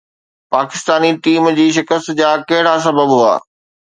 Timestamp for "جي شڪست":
1.59-2.07